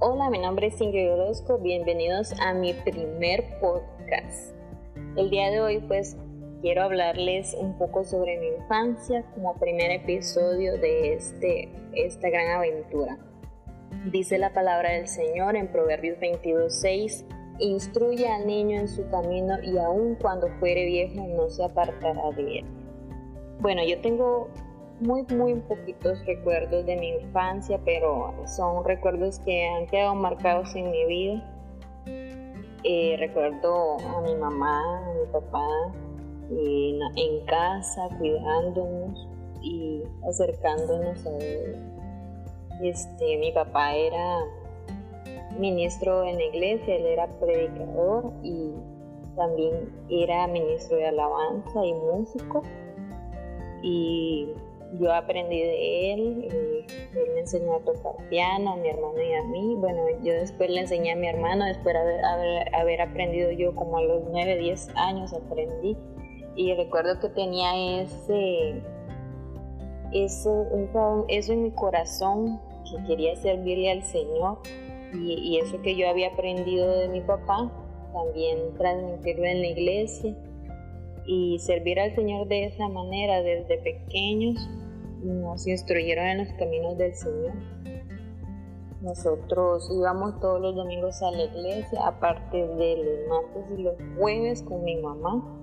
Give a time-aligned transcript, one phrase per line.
[0.00, 4.54] Hola, mi nombre es Ingrid Orozco, bienvenidos a mi primer podcast.
[5.16, 6.16] El día de hoy pues
[6.62, 13.18] quiero hablarles un poco sobre mi infancia como primer episodio de este, esta gran aventura.
[14.12, 17.24] Dice la palabra del Señor en Proverbios 22.6,
[17.58, 22.60] instruye al niño en su camino y aun cuando fuere viejo no se apartará de
[22.60, 22.66] él.
[23.58, 24.48] Bueno, yo tengo
[25.00, 30.90] muy, muy poquitos recuerdos de mi infancia, pero son recuerdos que han quedado marcados en
[30.90, 31.54] mi vida.
[32.84, 35.66] Eh, recuerdo a mi mamá, a mi papá
[36.50, 39.28] en, casa, cuidándonos
[39.62, 41.76] y acercándonos a él.
[42.82, 44.38] Este, mi papá era
[45.58, 48.72] ministro en la iglesia, él era predicador y
[49.36, 52.62] también era ministro de alabanza y músico.
[53.82, 54.54] Y
[54.94, 59.42] yo aprendí de él, él me enseñó a tocar piano, a mi hermano y a
[59.44, 59.74] mí.
[59.76, 63.98] Bueno, yo después le enseñé a mi hermano, después de haber, haber, aprendido yo como
[63.98, 65.96] a los 9, 10 años aprendí.
[66.56, 68.82] Y recuerdo que tenía ese,
[70.12, 70.66] eso,
[71.28, 72.60] eso en mi corazón,
[72.90, 74.58] que quería servirle al Señor.
[75.12, 77.70] Y, y eso que yo había aprendido de mi papá,
[78.12, 80.34] también transmitirlo en la iglesia
[81.26, 84.68] y servir al Señor de esa manera desde pequeños
[85.22, 87.52] nos instruyeron en los caminos del Señor.
[89.00, 94.62] Nosotros íbamos todos los domingos a la iglesia, aparte de los martes y los jueves
[94.62, 95.54] con mi mamá.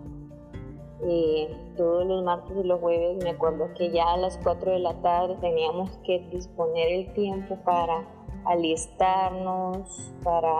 [1.03, 4.79] Eh, todos los martes y los jueves me acuerdo que ya a las 4 de
[4.79, 8.07] la tarde teníamos que disponer el tiempo para
[8.45, 10.53] alistarnos, para,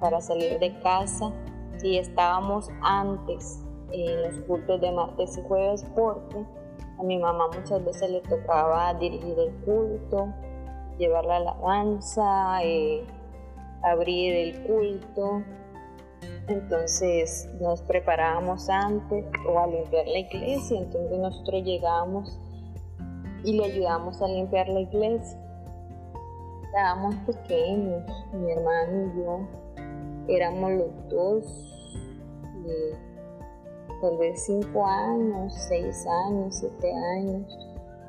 [0.00, 1.32] para salir de casa.
[1.76, 6.44] Si estábamos antes en los cultos de martes y jueves porque
[6.98, 10.34] a mi mamá muchas veces le tocaba dirigir el culto,
[10.98, 13.04] llevar la alabanza, eh,
[13.82, 15.42] abrir el culto.
[16.48, 22.40] Entonces nos preparábamos antes o a limpiar la iglesia, entonces nosotros llegábamos
[23.44, 25.38] y le ayudamos a limpiar la iglesia.
[26.64, 28.02] Estábamos pequeños,
[28.32, 31.44] mi hermano y yo, éramos los dos.
[32.66, 33.07] Y
[34.00, 37.58] tal vez cinco años, seis años, siete años.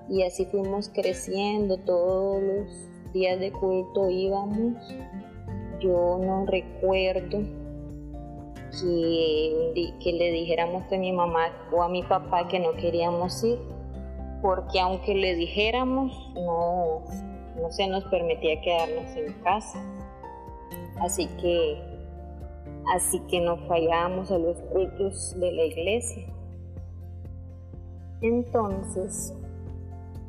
[0.09, 4.75] Y así fuimos creciendo, todos los días de culto íbamos.
[5.79, 7.39] Yo no recuerdo
[8.71, 13.59] que, que le dijéramos a mi mamá o a mi papá que no queríamos ir,
[14.41, 17.03] porque aunque le dijéramos, no,
[17.61, 19.83] no se nos permitía quedarnos en casa.
[20.99, 21.88] Así que
[22.93, 26.25] así que no fallábamos a los cultos de la iglesia.
[28.21, 29.33] Entonces,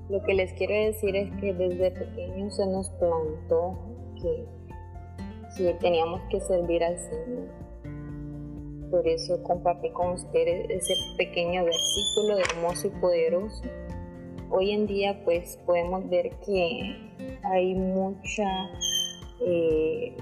[0.09, 3.79] lo que les quiero decir es que desde pequeños se nos plantó
[4.21, 4.45] que,
[5.81, 7.49] teníamos que servir al Señor.
[8.91, 13.63] Por eso compartí con ustedes ese pequeño versículo hermoso y poderoso.
[14.51, 16.97] Hoy en día pues podemos ver que
[17.43, 18.71] hay mucha
[19.45, 20.17] eh,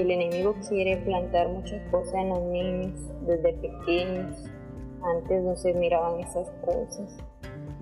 [0.00, 2.92] el enemigo quiere plantar muchas cosas en los niños
[3.22, 4.44] desde pequeños.
[5.02, 7.16] Antes no se miraban esas cosas.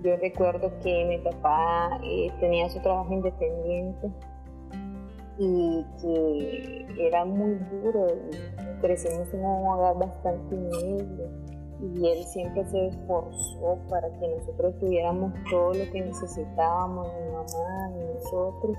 [0.01, 4.11] Yo recuerdo que mi papá eh, tenía su trabajo independiente
[5.37, 8.07] y que era muy duro.
[8.81, 11.29] Crecimos en un hogar bastante humilde
[11.81, 17.91] y él siempre se esforzó para que nosotros tuviéramos todo lo que necesitábamos, mi mamá
[17.97, 18.77] y nosotros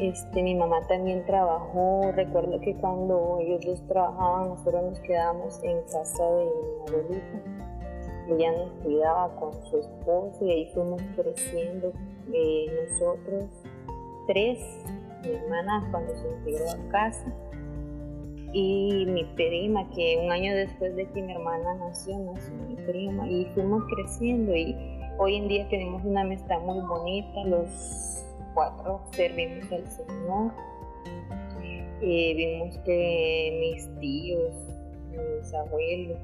[0.00, 5.82] este, mi mamá también trabajó, recuerdo que cuando ellos dos trabajaban, nosotros nos quedábamos en
[5.82, 7.40] casa de mi abuelita.
[8.28, 11.92] Ella nos cuidaba con su esposo y ahí fuimos creciendo.
[12.32, 13.44] Eh, nosotros
[14.26, 14.58] tres,
[15.22, 17.34] mi hermana cuando se integró a casa
[18.52, 23.28] y mi prima que un año después de que mi hermana nació, nació mi prima
[23.28, 24.54] y fuimos creciendo.
[24.54, 24.76] Y
[25.18, 28.24] hoy en día tenemos una amistad muy bonita, los
[28.54, 30.52] cuatro servimos al Señor.
[32.02, 34.54] Eh, vimos que mis tíos,
[35.10, 36.18] mis abuelos,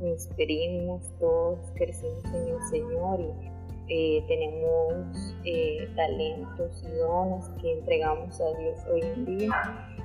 [0.00, 3.50] mis primos, todos crecimos en el Señor y
[3.92, 9.50] eh, tenemos eh, talentos y dones que entregamos a Dios hoy en día.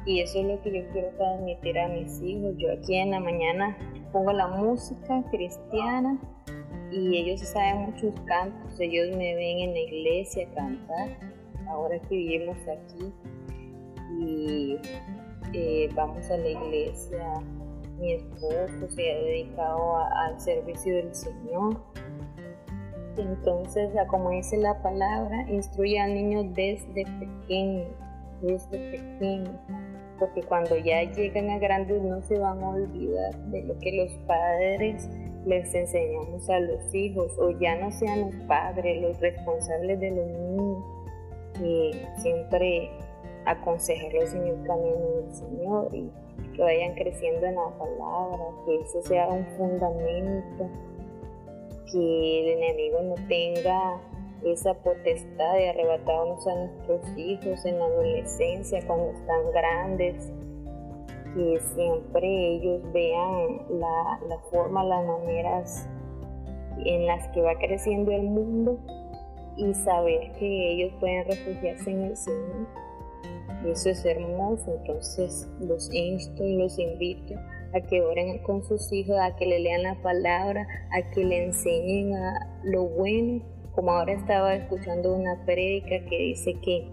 [0.08, 2.56] Y eso es lo que yo quiero transmitir a mis hijos.
[2.58, 3.78] Yo aquí en la mañana
[4.12, 6.20] pongo la música cristiana
[6.92, 8.80] y ellos saben muchos cantos.
[8.80, 11.36] Ellos me ven en la iglesia cantar
[11.68, 13.14] ahora que vivimos aquí
[14.20, 14.78] y
[15.54, 17.34] eh, vamos a la iglesia,
[18.00, 21.82] mi esposo se ha dedicado al servicio del Señor.
[23.18, 27.86] Entonces, como dice la palabra, instruye al niño desde pequeño.
[28.42, 29.56] desde pequeños,
[30.20, 34.12] porque cuando ya llegan a grandes no se van a olvidar de lo que los
[34.28, 35.10] padres
[35.46, 40.28] les enseñamos a los hijos, o ya no sean los padres los responsables de los
[40.28, 40.94] niños,
[41.62, 42.92] y siempre
[43.46, 46.12] aconsejarlos en el camino del Señor y
[46.56, 50.69] que vayan creciendo en la palabra, que ese sea un fundamento,
[51.92, 54.02] que el enemigo no tenga
[54.44, 60.31] esa potestad de arrebatarnos a nuestros hijos en la adolescencia, cuando están grandes,
[61.34, 65.90] que siempre ellos vean la, la forma, las maneras
[66.86, 68.80] en las que va creciendo el mundo
[69.57, 72.86] y saber que ellos pueden refugiarse en el Señor
[73.72, 77.34] eso es hermoso, entonces los insto y los invito
[77.74, 81.46] a que oren con sus hijos, a que le lean la palabra, a que le
[81.46, 83.44] enseñen a lo bueno.
[83.74, 86.88] Como ahora estaba escuchando una prédica que dice que,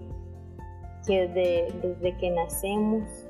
[1.07, 3.29] desde, desde que nacemos,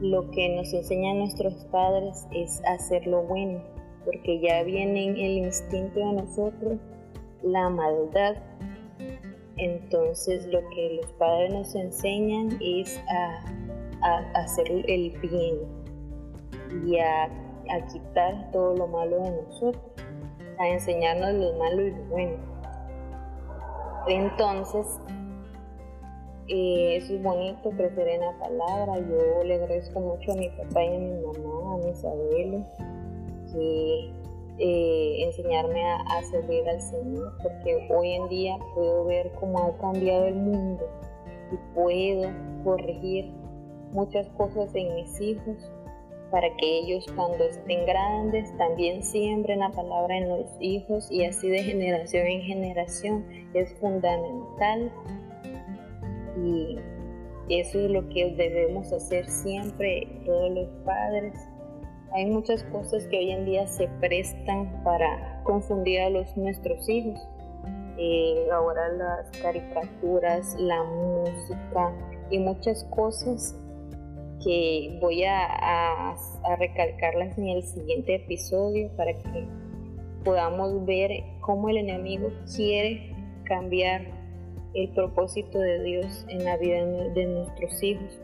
[0.00, 3.62] lo que nos enseñan nuestros padres es hacer lo bueno,
[4.04, 6.78] porque ya viene en el instinto de nosotros
[7.44, 8.36] la maldad
[9.56, 13.44] entonces lo que los padres nos enseñan es a,
[14.34, 15.58] hacer el bien
[16.84, 17.30] y a,
[17.92, 19.82] quitar todo lo malo de nosotros,
[20.58, 22.36] a enseñarnos lo malo y lo bueno.
[24.06, 24.86] Entonces,
[26.48, 28.98] eh, eso es bonito crecer en la palabra.
[28.98, 32.66] Yo le agradezco mucho a mi papá y a mi mamá, a mis abuelos,
[33.50, 34.12] que
[34.58, 40.26] eh, enseñarme a, servir al Señor, porque hoy en día puedo ver cómo ha cambiado
[40.26, 40.84] el mundo
[41.52, 42.30] y puedo
[42.62, 43.32] corregir
[43.92, 45.56] muchas cosas en mis hijos
[46.30, 51.48] para que ellos cuando estén grandes también siembren la palabra en los hijos y así
[51.48, 53.24] de generación en generación
[53.54, 54.90] es fundamental.
[56.36, 56.78] Y
[57.48, 61.34] eso es lo que debemos hacer siempre todos los padres
[62.14, 67.20] hay muchas cosas que hoy en día se prestan para confundir a nuestros hijos.
[67.98, 71.92] Eh, ahora las caricaturas, la música
[72.30, 73.58] y muchas cosas
[74.44, 79.48] que voy a, a, recalcarlas en el siguiente episodio para que
[80.24, 83.12] podamos ver cómo el enemigo quiere
[83.44, 84.02] cambiar
[84.74, 88.20] el propósito de Dios en la vida de nuestros hijos.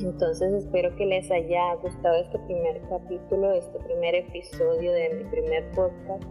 [0.00, 5.70] Entonces espero que les haya gustado este primer capítulo, este primer episodio de mi primer
[5.70, 6.24] podcast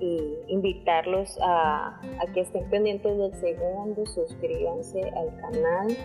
[0.00, 2.00] y invitarlos a,
[2.32, 5.96] que estén pendientes del segundo, suscríbanse al canal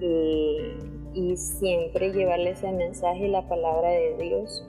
[0.00, 4.66] y, siempre llevarles el mensaje y la palabra de Dios.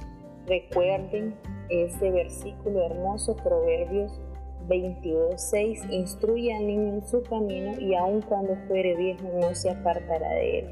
[0.47, 1.35] Recuerden
[1.69, 4.19] ese versículo hermoso, Proverbios
[4.67, 10.29] 22.6 Instruye al niño en su camino y aun cuando fuere viejo no se apartará
[10.29, 10.65] de él.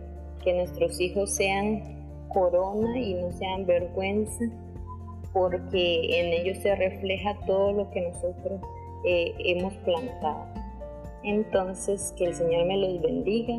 [0.43, 2.03] Que nuestros hijos sean
[2.33, 4.45] corona y no sean vergüenza,
[5.31, 8.61] porque en ellos se refleja todo lo que nosotros
[9.05, 10.45] eh, hemos plantado.
[11.23, 13.55] Entonces, que el Señor me los bendiga.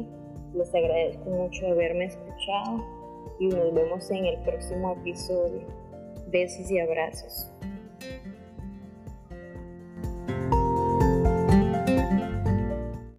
[0.54, 2.84] Les agradezco mucho haberme escuchado
[3.40, 5.62] y nos vemos en el próximo episodio.
[6.28, 7.53] Besos y abrazos.